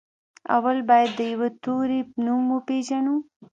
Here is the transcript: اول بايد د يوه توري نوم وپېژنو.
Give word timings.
اول 0.55 0.77
بايد 0.89 1.11
د 1.15 1.19
يوه 1.31 1.49
توري 1.63 1.99
نوم 2.25 2.43
وپېژنو. 2.55 3.15